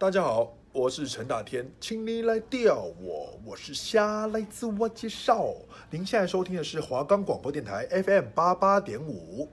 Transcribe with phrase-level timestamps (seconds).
[0.00, 5.48] 大家好，我是陈大天，请你来钓我，我是虾，来自我介绍。
[5.90, 9.46] 您现在收听的是华冈广播电台 FM 八八点五。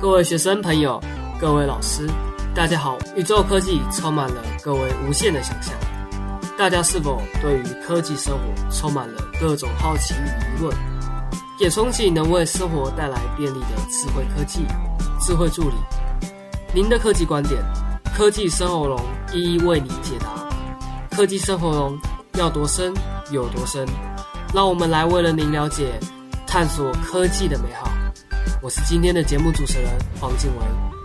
[0.00, 1.02] 各位学生朋友，
[1.40, 2.06] 各位老师，
[2.54, 2.96] 大家好！
[3.16, 5.74] 宇宙科技充满了各位无限的想象，
[6.56, 10.87] 大家是否对于科技生活充满了各种好奇与疑问？
[11.58, 14.64] 也憧憬能为生活带来便利的智慧科技、
[15.20, 15.74] 智慧助理。
[16.72, 17.60] 您的科技观点，
[18.14, 19.00] 科技生活龙
[19.32, 20.48] 一一为您解答。
[21.10, 21.98] 科技生活龙
[22.34, 22.94] 要多深
[23.32, 23.84] 有多深，
[24.54, 25.98] 让我们来为了您了解、
[26.46, 27.90] 探索科技的美好。
[28.62, 29.90] 我是今天的节目主持人
[30.20, 30.97] 黄静文。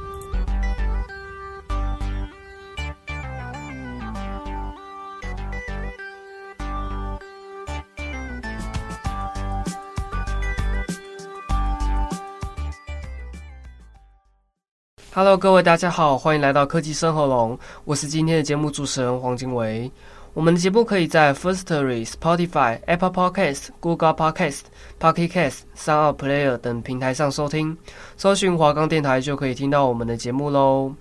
[15.16, 17.56] Hello，各位大家好，欢迎来到科技生活龙。
[17.86, 19.92] 我是今天的节目主持人黄金维。
[20.34, 24.62] 我们的节目可以在 Firstory、Spotify、Apple Podcast、Google Podcast、
[25.00, 27.78] Pocket Cast、三二 Player 等平台上收听。
[28.18, 30.91] 搜寻华冈电台就可以听到我们的节目喽。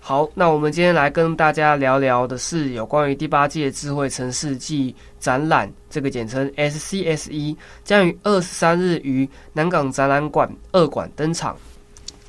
[0.00, 11.54] 好，那我们今天来跟大家聊聊的是有关于第八届智慧城市暨展览，这个简称 SCSE，将于二十三日于南港展览馆二馆登场。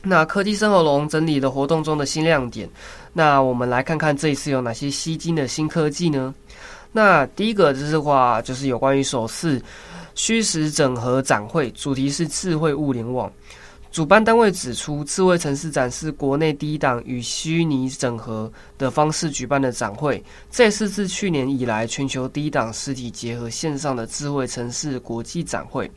[0.04, 2.70] 那科技生活龙整理的活动中的新亮点，
[3.14, 6.34] 那我们来看看这一次有哪些吸睛的新科技呢？
[6.94, 9.62] 那第一个就是话，就是有关于首次
[10.16, 13.32] 虚实整合展会，主题是智慧物联网。
[13.98, 25.90] 主办单位指出，智慧城市展是国内第一档与虚拟整合的方式举办的展会，这也是自去年以来全球第一档实体结合线上的智慧城市国际展会。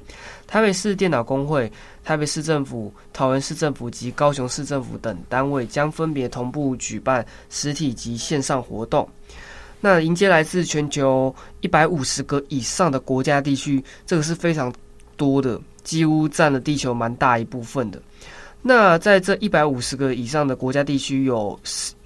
[0.46, 1.70] 台北市电脑工会、
[2.02, 9.06] 台北市政府、桃园市政府及高雄市政府等单位将分别同步举办实体及线上活动。
[9.78, 14.72] 那迎接来自全球一百五十个以上的国家地区，这个是非常
[15.18, 15.60] 多的。
[15.82, 18.00] 几乎占了地球蛮大一部分的。
[18.62, 21.58] 那在这一百五十个以上的国家地区，有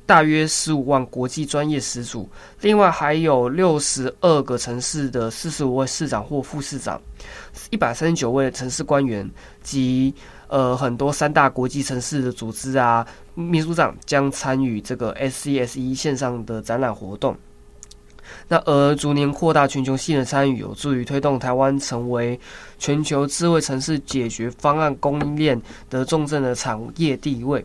[0.06, 2.28] 大约十五万国际专业始祖，
[2.60, 7.00] 另外还有六十二个城市的四十五位市长或副市长，
[7.70, 9.28] 一百三十九位城市官员
[9.62, 10.14] 及
[10.48, 13.04] 呃很多三大国际城市的组织啊
[13.34, 17.34] 秘书长将参与这个 SCSE 线上的展览活动。
[18.48, 22.38] 那而逐年扩大全球性的参与，有助于推动台湾成为
[22.78, 27.64] 全球智慧城市解决方案供应链的重镇的产业地位。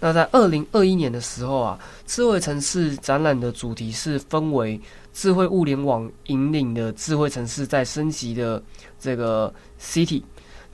[0.00, 4.80] 那在二零二一年的时候啊，智慧城市展览的主题是分为
[5.12, 8.62] 智慧物联网引领的智慧城市在升级的
[9.00, 10.22] 这个 City，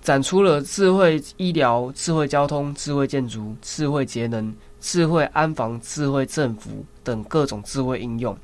[0.03, 8.37] 展出了智慧医疗、智慧交通、智慧建筑、智慧节能、智慧安防、智慧政府等各种智慧应用。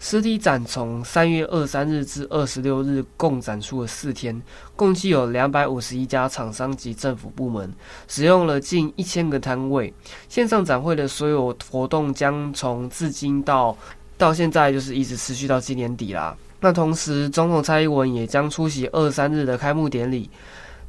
[0.00, 4.40] 实体展从三月二十三日至二十六日，共展出了四天，
[4.76, 7.72] 共计有两百五十一家厂商及政府部门，
[8.06, 9.92] 使用了近一千个摊位。
[10.28, 13.76] 线上展会的所有活动将从至今到
[14.16, 16.36] 到现在，就是一直持续到今年底啦。
[16.60, 20.28] 那同时，总统蔡英文也将出席二三日的开幕典礼。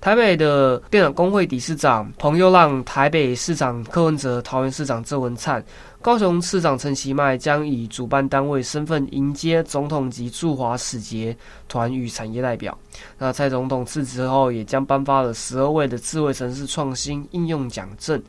[0.01, 5.63] 台北的电脑工会理事长彭又让、台北市长柯文哲、桃园市长郑文灿。
[6.01, 11.35] 高雄市长陈其迈将以主办单位身份迎接总统及驻华使节
[11.67, 12.77] 团与产业代表。
[13.17, 18.23] 那蔡总统辞职后，也将颁发了十二位的智慧城市创新应用奖证。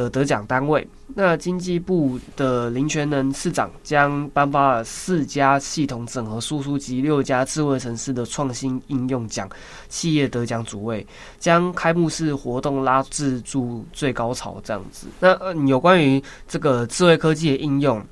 [0.00, 9.48] 的得奖单位，那经济部的林权能次长将颁发了四家系统整合输出及六家智慧城市的创新应用奖
[9.88, 11.06] 企业得奖主位，
[11.38, 15.06] 将开幕式活动拉至住最高潮这样子。
[15.20, 18.02] 那，有关于这个智慧科技的应用，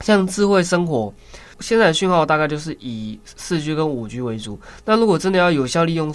[0.00, 1.12] 像智慧生活，
[1.60, 4.58] 现在的讯号大概就是以四 G 跟五 G 为主。
[4.84, 6.12] 那如果真的要有效利用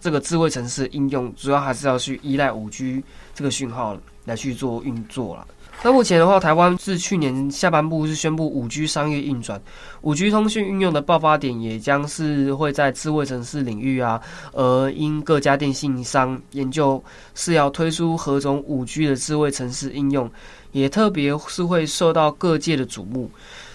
[0.00, 3.02] 这个智慧城市应用，主要还是要去依赖五 G
[3.34, 4.00] 这个讯号了。
[4.24, 5.46] 来去做运作了。
[5.84, 9.60] 那目前的话，台湾自去年下半部是宣布五 G 商业运转，
[10.02, 14.20] 五 G 通讯运用的爆发点也将是会在智慧城市领域啊。
[14.52, 17.02] 而因各家电信商研究
[17.34, 20.30] 是要推出何种五 G 的智慧城市应用，
[20.70, 23.28] 也特别是会受到各界的瞩目。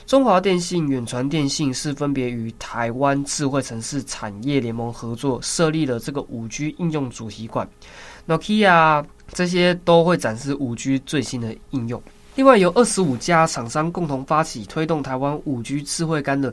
[0.05, 7.67] 中华电信、远传电信是分别与台湾智慧城市产业联盟合作设立了这个五 G 应用主题馆。
[8.27, 9.05] Nokia。
[9.33, 12.01] 这些都会展示五 G 最新的应用。
[12.35, 16.51] 另外，由二十五家厂商共同发起推动台湾五 G 智慧杆的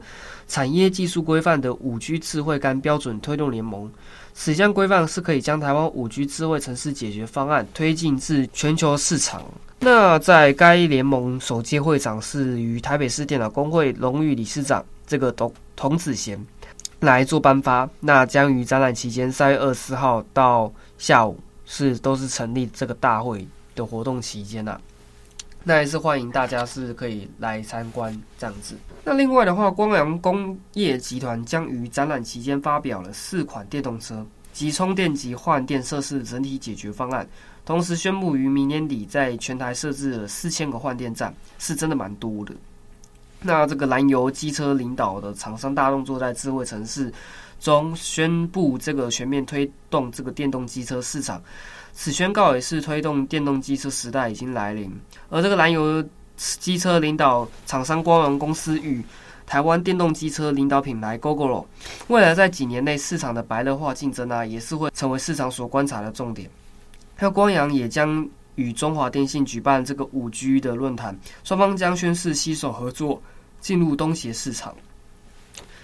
[0.49, 3.89] 产业技术规范的五 G 智慧杆标准推动联盟，
[4.35, 9.41] 此项规范是可以将台湾五 G 智慧城市解决方案推进至全球市场。
[9.79, 16.45] 那在该联盟首届会长是与台北市电脑工会荣誉理事长这个董童子贤
[16.99, 17.89] 来做颁发。
[18.01, 24.81] 那将于展览期间三月二十号到下午是都是成立这个大会的活动期间呐、
[25.63, 28.77] 那也是欢迎大家是可以来参观这样子。
[29.03, 37.27] 那另外的话，光阳工业集团将于展览期间发表了四款电动车及充电及换电设施的整体解决方案，
[37.65, 42.55] 同时宣布于明年底在全台设置了四千个换电站，是真的蛮多的。
[43.41, 47.13] 那这个燃油机车领导的厂商大动作，在智慧城市
[47.61, 51.43] 中宣布这个全面推动这个电动机车市场。
[51.93, 54.91] 此宣告也是推动电动机车时代已经来临，
[55.31, 56.05] 而这个燃油
[56.37, 59.01] 机车领导厂商光荣公司与
[59.47, 61.65] 台湾电动机车领导品牌 Gogoro，
[62.09, 66.51] 未来在几年内市场的白热化竞争啊，也是会成为市场所观察的重点。
[67.15, 73.23] 还有光阳也将与中华电信举办这个五 G 的论坛，双方将宣誓携手合作
[73.61, 74.75] 进入东协市场。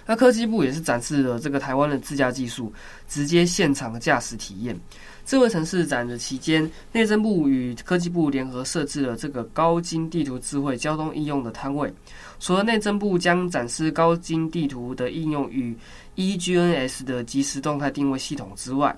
[0.05, 2.71] 那科技部也是展示了这个台湾的自驾技术，
[3.07, 4.77] 直接现场驾驶体验。
[5.23, 11.93] 智慧城市展的期间，内政部与科技部联合设置了这个高精地图智慧交通应用的摊位。
[12.39, 15.77] 除了内政部将展示高精地图的应用与
[16.15, 18.93] eGNS 的即时动态定位系统之外，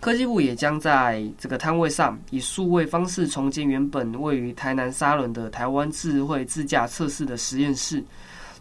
[0.00, 8.04] 科技部也将在这个摊位上以数位方式重建原本位于台南沙仑的台湾智慧自驾测试的实验室，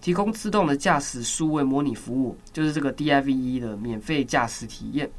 [0.04, 5.10] 提供自动的驾驶数位模拟服务，就是这个 DIVE 的免费驾驶体验。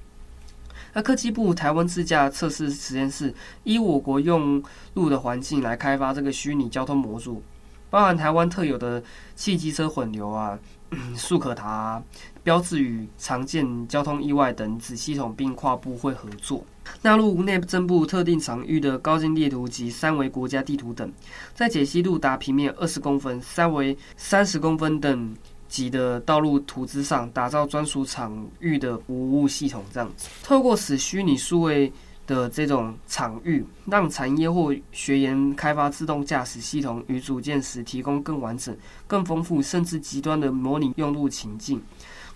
[0.92, 7.42] 那科技部台湾自驾测试实验室依我国用路的环境来开发这个虚拟交通模组，
[7.88, 9.02] 包含台湾特有的
[9.34, 10.58] 汽机车混流啊、
[11.16, 12.02] 速可达、
[12.42, 16.62] 标志与常见交通意外等子系统，并跨部会合作，
[17.02, 21.12] 纳入内政部特定场域的高精地图及三维国家地图等，
[21.54, 25.36] 在解析度达平面二十公分、三维三十公分等。
[25.66, 31.92] 级的道路图资上打造专属场域的服务系统，这样子，透过使虚拟数位
[32.28, 38.76] 的这种场域，让产业或学员开发自动驾驶系统与组件时，提供更完整、
[39.08, 41.82] 更丰富，甚至极端的模拟用路情境，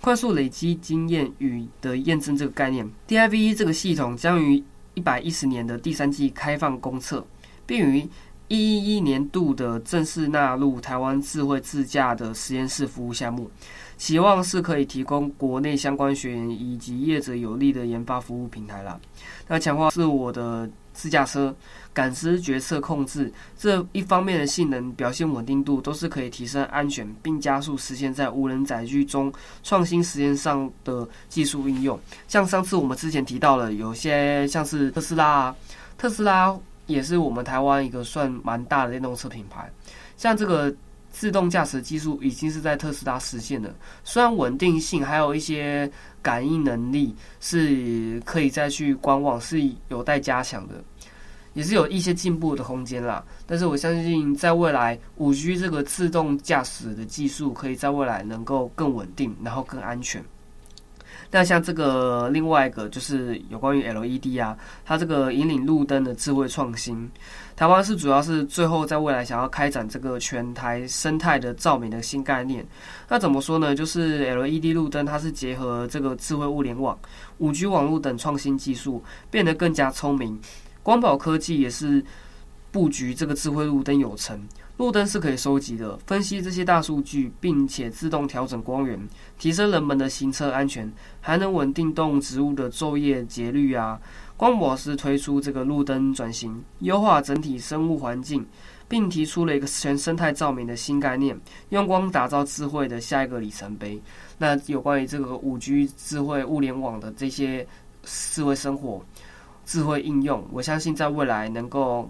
[0.00, 2.88] 快速累积经验与的验证这个概念。
[3.06, 4.62] DIVE 这个系统将于
[4.94, 7.26] 一百一十年的第三季开放公测，
[7.66, 8.08] 并于
[8.48, 13.50] 一一年度的正式纳入台湾智慧自驾的实验室服务项目，
[13.96, 18.98] 期望是可以提供国内相关学员以及业者有力的研发服务平台啦。
[19.46, 21.54] 那强化自我的自驾车
[21.98, 29.32] 感知、决策、控制这一方面的性能表现稳定度，都是可以提升安全，并加速实现在无人载具中
[29.64, 31.98] 创新实验上的技术应用。
[32.28, 35.56] 像上次我们之前提到了，有些像是特斯拉啊，
[35.96, 36.56] 特斯拉。
[36.86, 39.70] 也是我们台湾一个算蛮大的电动车品牌，
[40.16, 40.74] 像这个
[41.12, 43.74] 自动驾驶技术已经是在特斯拉实现的，
[44.04, 45.90] 虽然稳定性还有一些
[46.22, 49.60] 感应能力是可以再去观望，是
[49.90, 50.82] 有待加强的，
[51.58, 53.24] 也是有一些进步的空间啦。
[53.44, 60.24] 但是我相信在未来，五 G 这个自动驾驶的技术可以在未来能够更稳定，然后更安全。
[61.32, 67.10] 那像这个另外一个就是有关于 LED 啊，它这个引领路灯的智慧创新，
[67.56, 72.64] 台湾是主要是最后在未来想要开展这个全台生态的照明的新概念。
[73.08, 73.74] 那怎么说呢？
[73.74, 76.96] 就是 LED 路灯它是结合这个智慧物联网、
[77.38, 80.40] 五 G 网络等创新技术，变得更加聪明。
[80.88, 82.02] 光宝科技也是
[82.70, 84.40] 布局这个智慧路灯有成。
[84.78, 88.98] 路灯是可以收集的，分析这些大数据，并且自动调整光源，
[89.38, 90.90] 提升人们的行车安全，
[91.20, 94.00] 还能稳定动植物的昼夜节律啊。
[94.34, 98.46] 光宝是推出这个路灯转型，优化整体生物环境，
[98.88, 104.00] 并提出了一个全生态照明的新概念，用光打造智慧的下一个里程碑。
[104.38, 107.66] 那有关于这个五 G 智慧物联网的这些
[108.04, 109.04] 智慧生活、
[109.68, 112.08] 智慧应用，我相信在未来能够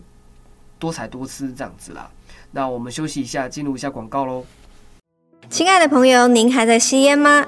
[0.79, 2.09] 多彩多姿这样子啦。
[2.53, 4.45] 那我们休息一下，进入一下广告喽。
[5.51, 7.45] 亲爱的朋友，您还在吸烟吗？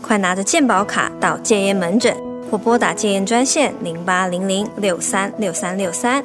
[0.00, 2.16] 快拿着健保卡到戒烟门诊，
[2.50, 6.24] 或拨打戒烟专线零八零零六三六三六三。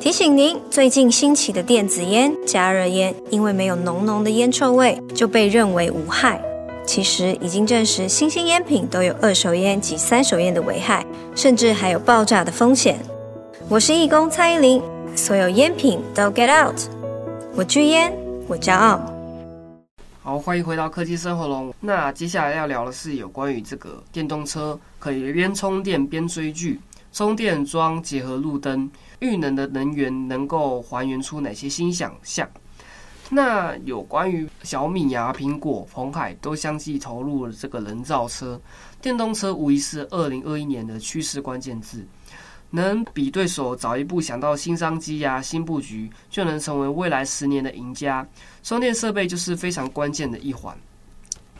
[0.00, 6.42] 提醒您，最近兴起的电子烟、加热烟，因为没有浓浓的烟臭味，就被认为无害。
[6.92, 11.06] 其实已经证实，新兴烟品都有二手烟及三手烟的危害，
[11.36, 12.98] 甚至还有爆炸的风险。
[13.68, 14.82] 我是义工蔡依林。
[15.14, 16.74] 所有烟品都 get out，
[17.54, 18.12] 我巨烟，
[18.48, 19.00] 我骄傲。
[20.20, 21.72] 好，欢迎回到科技生活龙。
[21.78, 26.80] 那接下来要聊的是有关于这个电动车可以边充电边追剧，
[27.12, 32.48] 充电桩结合路灯，绿能的能源能够还原出哪些新想象？
[33.32, 38.60] 那有关于小米啊、苹果、鸿海都相继投入了这个人造车，
[39.00, 42.04] 电动车无疑是二零二一年的趋势关键字。
[42.72, 48.26] 能比对手早一步想到新商机呀、新布局，就能成为未来十年的赢家。
[48.64, 50.76] 充电设备就是非常关键的一环，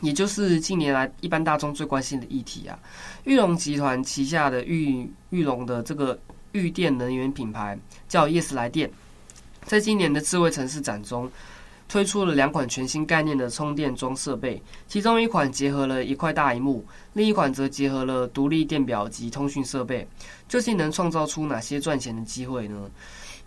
[0.01, 2.77] 也就是近年来一般大众最关心的议题啊。
[3.23, 6.19] 玉龙集团旗下的玉玉龙的这个
[6.51, 8.91] 玉电能源品牌叫 Yes 来电，
[9.65, 11.31] 在今年的智慧城市展中。
[11.91, 20.07] 推出了两款全新概念的充电桩设备，其中一款结合了一块大萤幕，另一款则结合了独立电表及通讯设备。
[20.47, 22.89] 究竟能创造出哪些赚钱的机会呢？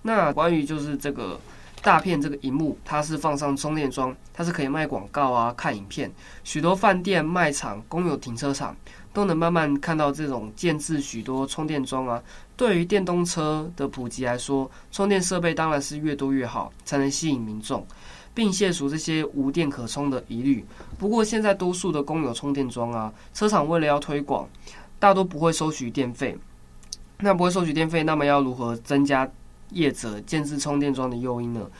[0.03, 1.41] 那关于就是这个
[1.81, 6.13] 大片这个萤幕，它是放上充电桩，它是可以卖广告啊、看影片。
[6.43, 8.77] 许多饭店、卖场、公有停车场
[9.15, 12.23] 都能慢慢看到这种建置许多充电桩啊。
[12.59, 17.87] 对于电动车的普及来说，充电设备当然是越多越好，才能吸引民众。
[18.35, 20.65] 并卸除这些无电可充的疑虑。
[20.99, 24.49] 不过，现在多数的公有充电桩啊，车厂为了要推广，
[24.99, 26.37] 大多不会收取电费。
[27.21, 29.27] 那不会收取电费，那么要如何增加
[29.71, 31.71] 业者建置充电桩的诱因呢？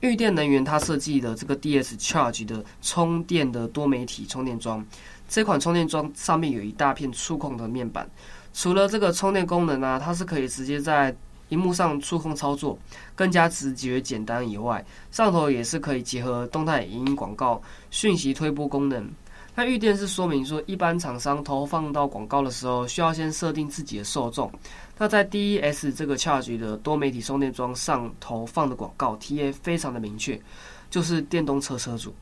[0.00, 4.84] 预电能源它设计的这个 DS Charge 的充电的多媒体充电桩，
[5.28, 8.08] 这款充电桩上面有一大片触控的面板，
[8.54, 11.14] 除了这个充电功能啊，它是可以直接在
[11.52, 12.78] 荧幕上触控操作
[13.14, 19.06] 更加直觉简单以外，上头也是可以结合动态影音广告讯息推播功能。
[19.54, 24.50] 那预电是说明说，一般厂商投放到广告的时候，需要先设定自己的受众。
[24.96, 30.40] 那在 D E S 这个 Charge 的多媒体充电桩上投放的广告 TA 非常的明确，
[30.88, 32.14] 就是电动车车主。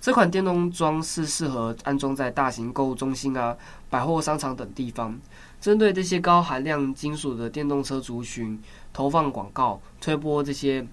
[0.00, 3.56] 这款电动桩是适合安装在大型购物中心啊、
[3.90, 5.18] 百货商场等地方。
[5.60, 8.58] 针对这些高含量金属的电动车族群，
[8.92, 10.86] 投放广告、推播这些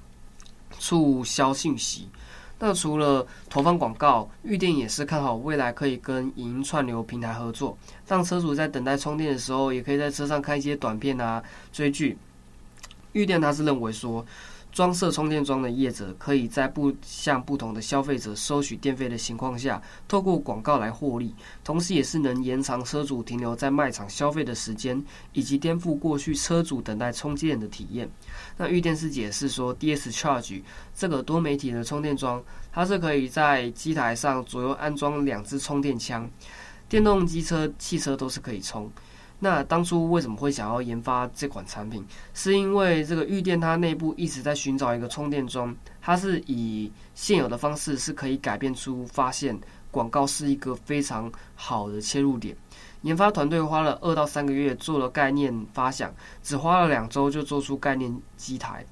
[0.80, 2.10] 促销信息。
[2.58, 11.44] 那除了投放广告，预电也是看好未来可以跟影音串流平台合作，让车主在等待充电的时候，也可以在车上看一些短片啊、
[11.74, 12.18] 追剧。
[13.12, 14.26] 预电他是认为说，
[14.75, 25.01] 装设充电桩的业者可以在不向不同的消费者收取电费的情况下，透过广告来获利，同时也是能延长车主停留在卖场消费的时间，
[25.32, 28.12] 以及颠覆过去车主等待充电的体验。
[28.58, 30.62] 那裕电是解释说，DS Charge
[30.94, 36.29] 这个多媒体的充电桩，它是可以在机台上左右安装两支充电枪，
[36.89, 38.91] 电动机车、汽车都是可以充。
[39.39, 42.06] 那当初为什么会想要研发这款产品？
[42.34, 49.60] 是因为这个玉电它内部一直在寻找一个充电桩，它是以现有的方式是可以改变出发现
[49.92, 52.56] 广告是一个非常好的切入点。
[53.01, 56.12] 研发团队花了二到三个月做了概念发想，
[56.42, 58.84] 只花了两周就做出概念机台。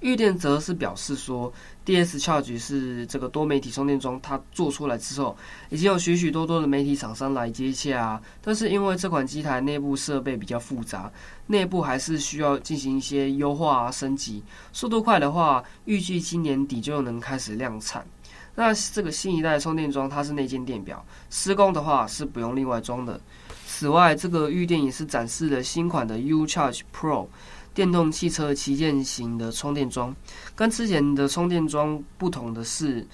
[0.00, 1.52] 预电则是表示说
[1.84, 5.36] ，DS Charge 是这个多媒体充电桩，它做出来之后，
[5.68, 11.12] 已经有许许多多的媒体厂商来接洽啊，但是因为这款机台内部设备比较复杂，
[11.48, 14.42] 内部还是需要进行一些优化啊、升级。
[14.72, 18.06] 速度快的话，预计今年底就能开始量产。
[18.54, 23.20] 那这个新一代充电桩，它是内建电表，施工的话是不用另外装的。
[23.80, 27.26] 此外，这个裕电也是展示了新款的 U Charge Pro。
[27.72, 30.14] 电动汽车旗舰型的充电桩，
[30.54, 33.06] 跟之前的充电桩不同的是，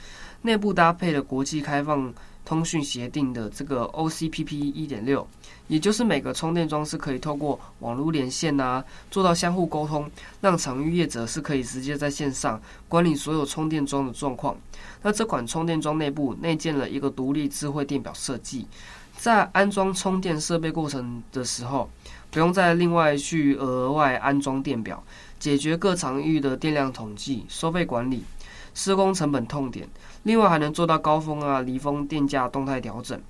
[0.42, 2.12] 内部搭配了国际开放
[2.44, 5.24] 通讯协定的这个 OCPP 一点六，
[5.68, 14.56] 也就是每个充电桩是可以透过网络连线啊，做到相互沟通，让场域业者是可以直接在线上管理所有充电桩的状况。
[15.02, 18.66] 那这款充电桩内部内建了一个独立智慧电表设计，
[19.16, 21.90] 在安装充电设备过程的时候，
[22.30, 25.02] 不用再另外去额外安装电表，
[25.38, 28.22] 解决各场域的电量统计、收费管理、
[28.74, 29.88] 施工成本痛点。
[30.22, 33.20] 另外还能做到高峰啊、离峰电价动态调整。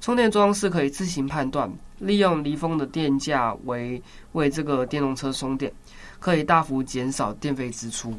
[0.00, 5.72] 充电桩是可以自行判断，利用离峰的电价为为这个电动车充电，
[6.18, 8.12] 可以大幅减少电费支出。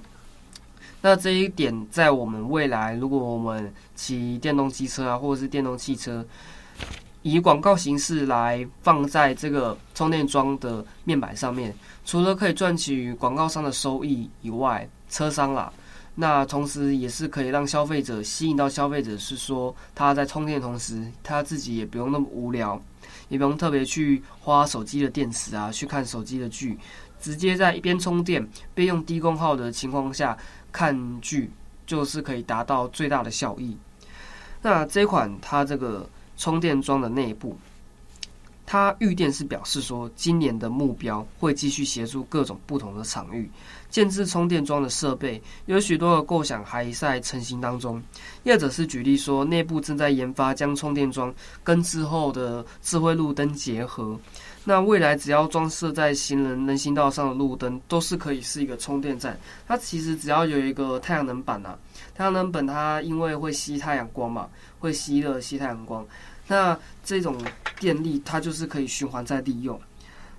[1.01, 6.25] 那这一点在我们未来，如果我们骑电动机车啊，或者是电动汽车。
[7.29, 15.72] 以广告形式来放在这个充电桩的面板上面，除了可以赚取广告商的收益以外，车商啦，
[16.15, 22.81] 那同时也是可以让消费者吸引到消费者，是说他在充电的同时，他自己也不用那么无聊，
[23.27, 26.77] 也不用特别去花手机的电池啊，去看手机的剧，
[27.19, 30.38] 直接在一边充电边用低功耗的情况下，
[30.72, 31.51] 看剧，
[31.86, 33.77] 就是可以达到最大的效益。
[34.62, 37.58] 那这款它这个充电桩的内部。
[38.70, 43.50] 他预电是表示说，今年的目标会继续协助各种不同的场域
[43.89, 48.03] 建置充电桩的设备，有许多的构想还在成型当中。
[48.44, 54.20] 业者是举例说，内部正在研发将充电桩跟之后的智慧路灯结合。
[54.70, 59.40] 那未来只要装设在行人人行道上的路灯，都是可以是一个充电站。
[59.66, 61.80] 它其实只要有一个太阳能板啊，
[62.14, 66.06] 太阳能板它因为会吸太阳光嘛，会吸热吸太阳光。
[66.50, 67.42] 那这种
[67.80, 69.80] 电力它就是可以循环再利用。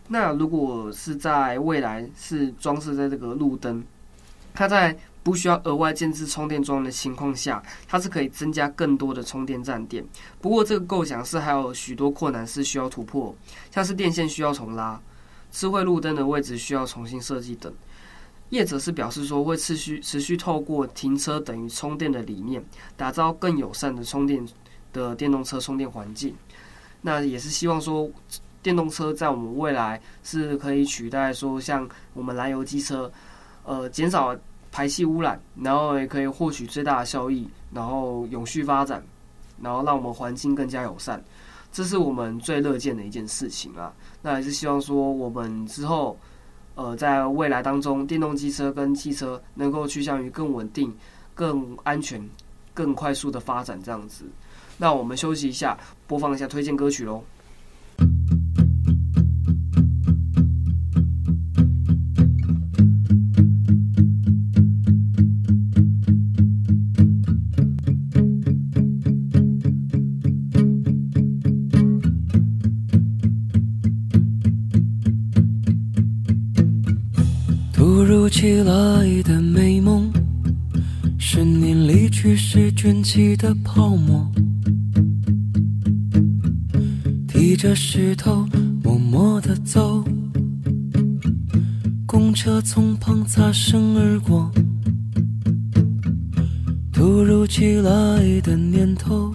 [0.09, 3.83] 那如果是在未来是装饰在这个路灯，
[4.53, 4.95] 它在
[5.29, 10.03] 不需要额外建置充电桩的情况下，它是可以增加更多的充电站点。
[10.41, 13.37] 不过这个构想是还有许多困难是需要突破，
[13.71, 14.99] 像是电线需要重拉、
[15.53, 17.71] 智慧路灯的位置需要重新设计等。
[18.49, 22.65] 业者是表示说会持续持续透过停车等于充电的理念，
[22.97, 24.49] 打造更友善的充电。
[24.91, 26.35] 的电动车充电环境，
[27.03, 28.11] 那也是希望说，
[28.63, 33.13] 电动车在我们未来是可以取代说像我们燃油机车，
[33.65, 34.35] 呃，减少
[34.71, 39.03] 排气污染，然后也可以获取最大的效益，然后永续发展，
[39.63, 41.23] 然后让我们环境更加友善，
[41.73, 43.93] 这是我们最乐见的一件事情啊。
[44.23, 46.19] 那也是希望说，我们之后，
[46.75, 50.95] 呃，在未来当中，电动机车跟汽车能够趋向于更稳定、
[51.35, 52.29] 更安全、
[52.75, 54.25] 更快速的发展这样子。
[54.77, 57.23] 那我们休息一下，播放一下推荐歌曲喽。
[78.29, 80.13] 突如其来的美梦，
[81.19, 84.31] 是你离去时卷起的泡沫。
[87.27, 88.47] 提着石头，
[88.85, 90.05] 默默地走，
[92.07, 94.53] 公车从旁擦身而过。
[96.93, 99.33] 突如其来的念头，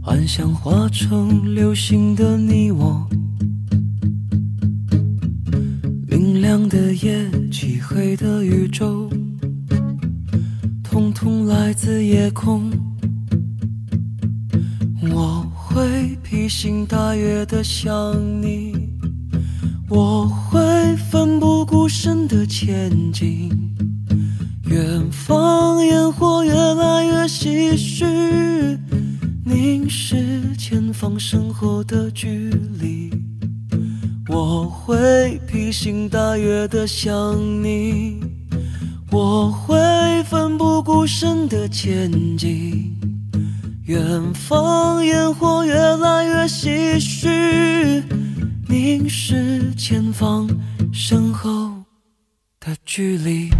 [0.00, 3.06] 幻想化成流星的你我。
[6.54, 9.10] 亮的夜，漆黑的宇宙，
[10.84, 12.70] 统统来自夜空。
[15.10, 15.44] 我。
[15.74, 18.72] 会披星戴月的想你，
[19.88, 23.50] 我会奋不顾身的前进。
[24.66, 28.78] 远方烟火越来越唏嘘，
[29.44, 33.03] 凝视前方身后的距离。
[34.34, 38.20] 我会披星戴月的想你，
[39.12, 39.76] 我会
[40.24, 42.92] 奋不顾身的前进。
[43.84, 48.02] 远方烟火越来越唏嘘，
[48.68, 50.48] 凝视前方
[50.92, 51.84] 身后
[52.58, 53.50] 的距离。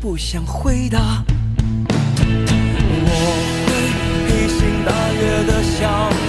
[0.00, 1.22] 不想回答。
[3.06, 3.12] 我
[3.66, 3.68] 会
[4.26, 5.78] 披星戴月的想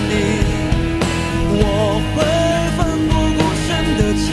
[0.10, 0.12] 你，
[1.58, 1.64] 我
[2.12, 2.18] 会
[2.76, 4.28] 奋不顾身的前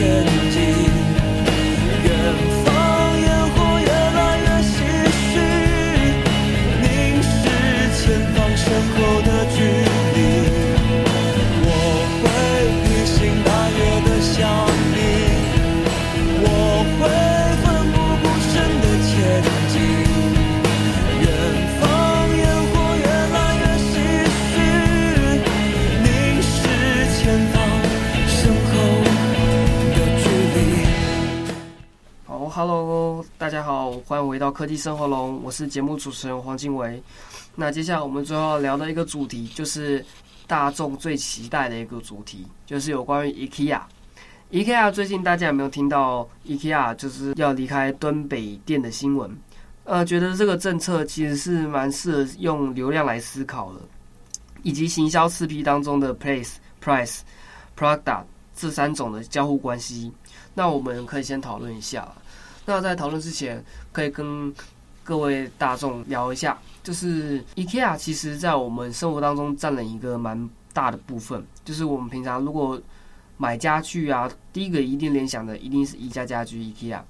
[34.76, 37.02] 生活龙，我是节目主持人黄金维。
[37.54, 40.04] 那接下来我们最后聊的一个主题，就是
[40.46, 43.81] 大众最期待的一个主题，就是有关于 IKEA。
[44.50, 49.31] IKEA 最近大家有没有听到 IKEA 就是要离开敦北店的新闻？
[49.85, 53.81] 呃，觉得这个政策其实是蛮适合用流量来思考的，
[54.62, 57.20] 以及行销四 P 当中的 Place、Price、
[57.76, 60.12] Product 这三种的交互关系。
[60.54, 62.07] 那我们可以先讨论一下。
[62.68, 64.52] 那在讨论之前，可以跟
[65.02, 71.42] 各位大众聊一下，就是 IKEA 其实在我们生活当中占了一个蛮大的部分。
[71.64, 72.78] 就是我们平常如果
[73.38, 77.00] 买家具啊，第一个一定联想的一定是宜家家居 IKEA。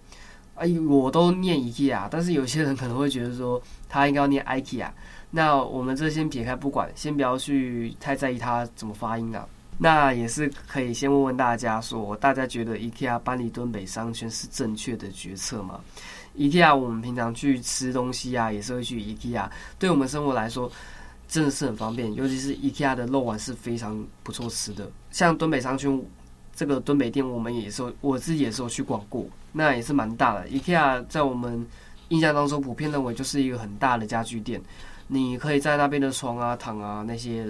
[0.55, 4.89] 哎，我都念 IKEA，但是有些人可能会觉得说他应该要念 IKEA。
[5.33, 9.45] 那我们这先撇开不管，先不要去太在意它怎么发音啊。
[9.79, 15.81] 那也是可以先问问大家说，大家觉得 IKEA 搬离敦北商圈是正确的决策吗
[16.37, 20.71] ？IKEA 我们平常去吃东西啊，也是会去 IKEA，对我们生活来说
[21.29, 24.91] 真的是很方便，尤其是 IKEA 的肉丸是非常不错吃的。
[25.11, 26.03] 像敦北商圈
[26.55, 29.25] 这个敦北店，我们也是我自己也是有去逛过。
[29.53, 31.65] 那也是蛮大的，IKEA 在我们
[32.09, 34.61] 印象当中普遍认为就是一个很大的家具店，
[35.07, 37.47] 你可以在那边的床啊、躺啊那些，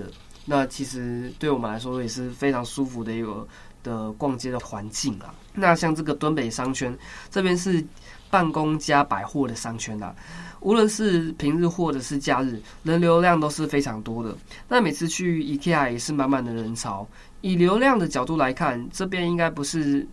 [0.48, 3.46] 那其实对我们来说也是非常舒服的一个
[3.82, 5.34] 的逛街的环境啊。
[5.54, 6.96] 那像这个敦北商圈
[7.30, 7.84] 这边是
[8.30, 10.14] 办公加百货的商圈啊，
[10.60, 14.36] 无论是平日或者是假日，人流量都是非常多的。
[14.68, 17.06] 那每次去 IKEA 也是满满的人潮。
[17.40, 20.06] 以流量的角度来看，这边应该不是。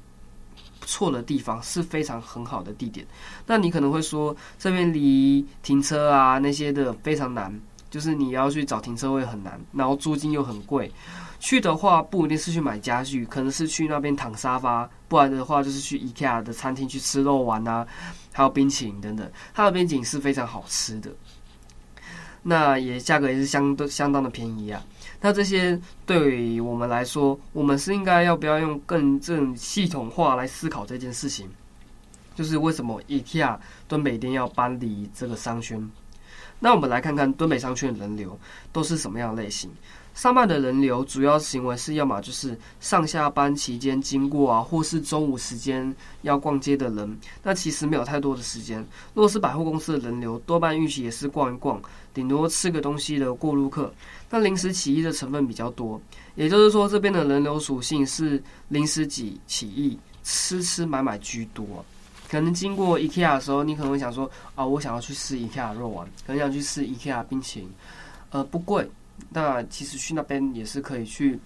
[0.88, 3.04] 错的地方是非常很好的地点，
[3.48, 7.52] 那你可能会说这边离停车啊那些的非常难，
[7.95, 10.91] 就是你要去找停车位很难，然后租金又很贵。
[11.39, 17.88] 去的话不一定是去买家具，可能是去那边躺沙发，不然的话就是去 IKEA 的餐厅去吃肉丸啊，
[18.34, 21.10] 还有冰淇淋等等，它的冰淇淋是非常好吃的。
[22.43, 24.86] 那也价格也是相对相当的便宜啊。
[25.21, 31.49] 那这些对于我们来说，我们是应该要不要用更正系统化来思考这件事情？
[32.36, 35.89] 就是为什么 IKEA 敦北店要搬离这个商圈？
[36.60, 38.39] 那我们来看看敦北商圈的人流
[38.72, 39.70] 都是什么样的类型。
[40.13, 47.20] 上班的人流主要行为是要么就是上下班期间经过啊，或是中午时间要逛街的人。
[47.44, 48.80] 那其实没有太多的时间。
[49.13, 51.82] 如果是百货公司的人流，多半预期也是逛一逛，
[52.13, 53.94] 顶多吃个东西的过路客。
[54.30, 56.00] 那临时起意的成分比较多，
[56.36, 61.84] 也就是说这边的人流属性是临时起起意，吃吃买买居多。
[62.36, 67.71] 可能经过 IKEA 的时候，你可能会想说啊，我想要去吃 IKEA 肉丸，可能想去吃 IKEA 冰淇淋，
[68.32, 68.86] 呃，不贵。
[69.30, 71.39] 那其实去那边也是可以去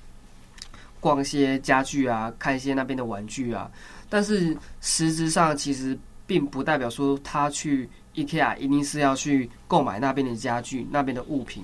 [0.99, 3.69] 逛一些家具啊，看一些那边的玩具啊。
[4.10, 11.63] 但是实质上其实并不代表说他去 IKEA 一定是要去购买那边的家具、那边的物品、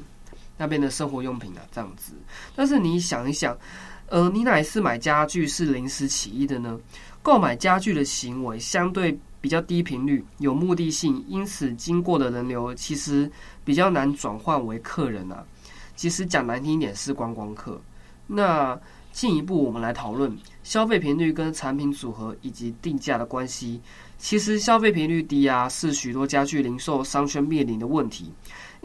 [0.55, 2.13] 那边的生活用品啊，这样子。
[2.55, 3.57] 但是你想一想，
[4.05, 6.79] 呃，你哪一次买家具是临时起意的呢？
[7.25, 13.27] 购买家具的行为相对比较低频率、有目的性，因此经过的人流其实
[13.63, 15.43] 比较难转换为客人啊。
[15.95, 17.81] 其实讲难听一点是观光客。
[18.27, 18.79] 那
[19.11, 23.81] 进一步我们来讨论消费频率跟产品组合以及定价的关系。
[24.19, 28.31] 其实消费频率低啊，是许多家具零售商圈面临的问题。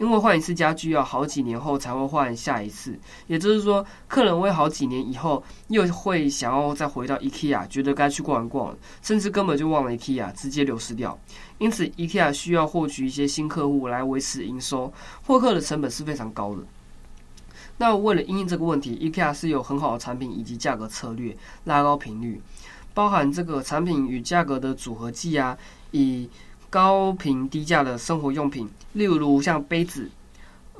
[0.01, 11.15] 因为换一次家具要好几年后才会换下一次，也就是说，客人会好几年以后又会想要再回到 IKEA，觉得该去逛一逛，甚至根本就忘了 IKEA，直接流失掉。
[11.59, 14.91] 因此，IKEA 需要获取一些新客户来维持营收，
[15.23, 16.63] 获客的成本是非常高的。
[17.77, 22.41] 那为了因应这个问题，IKEA 是有很好的产品以及价格策略，拉高频率，
[22.95, 25.55] 包含这个产品与价格的组合技啊，
[25.91, 26.27] 以
[26.71, 30.09] 高频低价的生活用品，例如像杯子、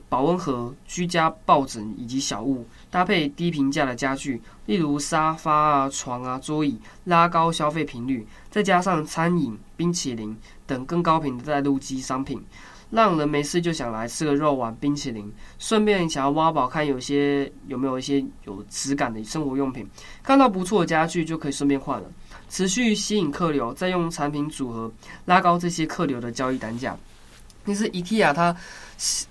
[0.08, 12.42] 保温盒、居家抱枕以及小物，搭配低评价的家具，例如沙发啊、床啊、桌椅，拉高消费频率，再加上餐饮、冰淇淋等更高频的带路机商品。
[12.90, 19.86] 让人没事就想来吃个肉丸、冰淇淋，顺便想要挖宝，看有些有没有一些有质感的生活用品。
[20.22, 22.12] 看到不错的家具就可以顺便换了，
[22.52, 24.92] 持续吸引客流，再用产品组合
[25.26, 26.96] 拉高这些客流的交易单价。
[27.66, 28.56] 其实 IKEA 它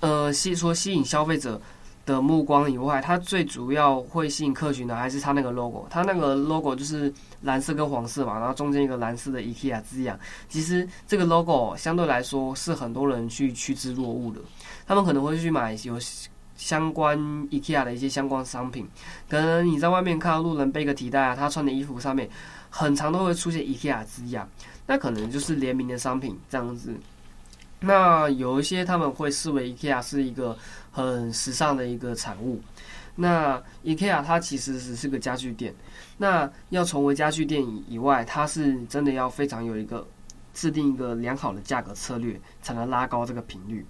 [0.01, 1.61] 呃吸说吸引消费者
[2.07, 5.87] 的目光以外，它最主要会吸引客群的还是它那个 logo。
[5.91, 10.19] 它那个 logo 就是蓝色跟黄色嘛，然后中间一个蓝色的 IKEA 字样。
[10.49, 14.41] 其实这个 logo 相对来说是很多人去趋之若鹜的。
[14.87, 15.99] 他们可能会去买有
[16.61, 17.18] 相关
[17.49, 18.87] IKEA 的一些相关商品，
[19.31, 22.29] 可能你在外面看到路人背个提袋啊，他穿的衣服上面
[22.68, 24.46] 很常都会出现 IKEA 字样，
[24.87, 26.94] 那可能就是联名的商品这样子。
[27.81, 30.55] 那有一些他们会视为 IKEA 是一个
[30.92, 32.61] 很时尚的一个产物。
[33.16, 35.75] 那 IKEA 它其实只是个家具店，
[36.18, 40.07] 那要成为家具店以外，它是真的要非常有一个
[40.53, 43.85] 制定一个良好的价格策略，才能拉高这个频率。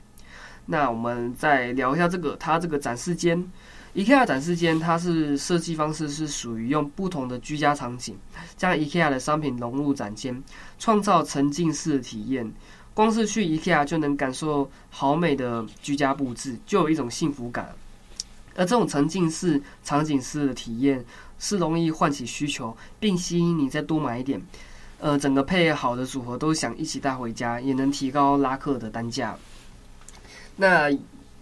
[0.71, 3.45] 那我们再聊一下这个它这个展示间
[3.93, 8.17] ，IKEA 展示间它是设计方式是属于用不同的居家场景，
[8.57, 10.41] 将 IKEA 的商品融入展间，
[10.79, 12.53] 创造沉浸式的体验。
[12.95, 17.75] 光是去 IKEA 就能感受好美的居家布置，就有一种幸福感。
[18.55, 21.05] 而这种沉浸式场景式的体验
[21.41, 24.41] 是容易唤起需求，并吸引你再多买一点。
[25.01, 29.37] 呃，整个配好的组合都想一起带回家，也能提高拉客的单价。
[30.61, 30.91] 那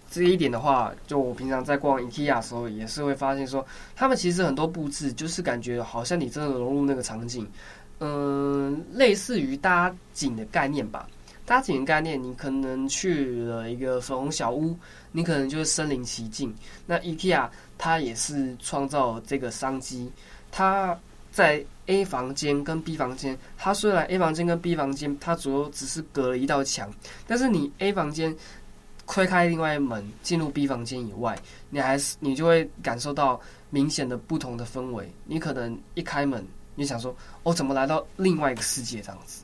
[0.08, 7.44] 这一点的话，就我平常在逛 IKEA 的时候，也是会发现说，他们其实很多布置就是感觉好像你真的融入那个场景，
[7.98, 11.08] 嗯、类似于搭景的概念吧。
[11.44, 14.76] 搭景的概念，你可能去了一个粉红小屋，
[15.10, 16.54] 你可能就是身临其境。
[16.86, 20.10] 那 IKEA 它也是创造这个商机，
[20.52, 20.98] 它
[21.32, 26.92] 在 A 房间跟 B 房间，它虽然 A 房间跟 B 房间它主要只是隔了一道墙，
[27.26, 28.34] 但是你 A 房间
[29.08, 31.36] 推开另外一门进入 B 房间以外，
[31.70, 33.40] 你还是你就会感受到
[33.70, 35.10] 明显的不同的氛围。
[35.24, 39.42] 你可能一开门，你想说，我、哦、怎么来到另外一个世界这样子？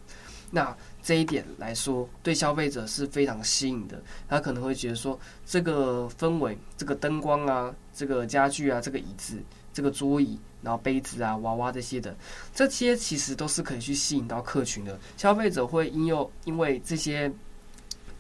[0.51, 4.01] 那这一点来说，对消费者是非常吸引的。
[4.29, 12.15] 他可能会觉得说，这个氛围、这个灯光啊、这个家具啊、这个椅子、这个桌椅，然后杯子啊、娃娃这些的，
[12.55, 14.97] 这些其实都是可以去吸引到客群的。
[15.17, 17.33] 消费者会因又因为这些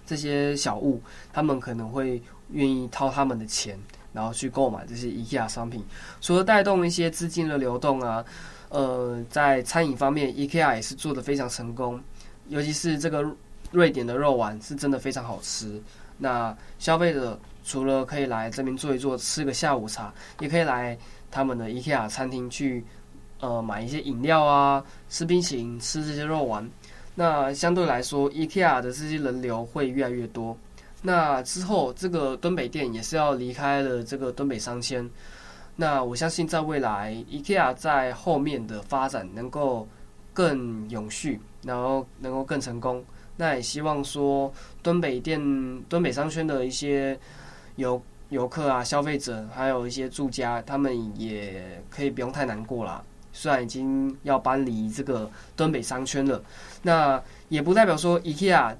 [0.06, 1.00] 这些小物，
[1.32, 3.78] 他们可能会愿意掏他们的钱，
[4.12, 5.84] 然后去购买这些 IKEA 商品，
[6.20, 8.24] 除了带动一些资金的流动啊，
[8.68, 12.00] 呃，在餐饮方面，IKEA 也是做得非常成功。
[12.48, 13.24] 尤其是这个
[13.70, 15.80] 瑞典的肉丸是真的非常好吃。
[16.18, 20.96] 那消费者除了可以来这边坐一坐，吃个下午茶，也可以来
[21.30, 22.84] 他们的 IKEA 餐厅去，
[23.40, 26.70] 呃，买一些饮料啊，吃冰淇淋，吃这些肉丸。
[27.14, 30.56] 那相对来说，IKEA 的这些人流会越来越多。
[31.02, 35.08] 那之后，这个敦北店也是要离开了这个敦北商圈。
[35.76, 39.88] 那我相信，在未来，IKEA 在后面的发展能够
[40.32, 41.40] 更永续。
[41.66, 43.02] 然后能够更成功，
[43.38, 45.40] 那也希望说敦北店、
[45.88, 47.18] 敦北商圈的一些
[47.76, 47.98] 游
[48.28, 53.02] 游客啊、消费者，还有一些住家，他们也可以不用太难过啦。
[53.34, 56.42] 虽然已经要搬离这个敦北商圈了，
[56.80, 58.74] 那也不代表说 IKEA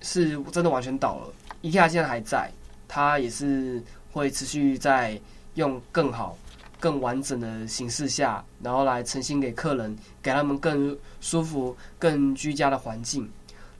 [0.00, 1.32] 是真的完全倒了。
[1.62, 2.50] IKEA 现在还在，
[2.88, 5.16] 它也是会持续在
[5.54, 6.36] 用更好。
[6.80, 13.28] 更完整的形式下，然后来呈现给客人，给他们更舒服、更居家的环境。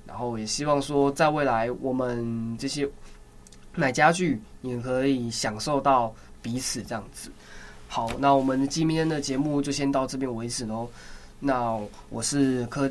[0.04, 2.90] 然后也希望说，在未来我们这些
[3.76, 6.12] 买家具也可以享受到
[6.42, 7.30] 彼此这样子。
[7.88, 10.88] 好，那我们今天的节目就先到这边为止喽。
[11.40, 11.76] 那
[12.10, 12.88] 我是科，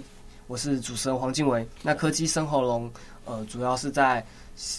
[0.48, 1.66] 我是主持人黄晋玮。
[1.82, 2.92] 那科技生喉咙，
[3.24, 4.26] 呃，主要是在。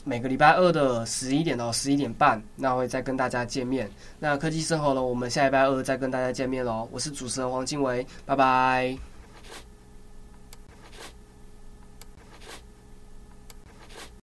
[0.02, 3.88] 每个礼拜二的十一点到十一点半，那会再跟大家见面。
[4.18, 6.88] 那科技生喉咙，我们下礼拜二再跟大家见面喽。
[6.90, 9.07] 我是主持人黄晋玮，拜拜。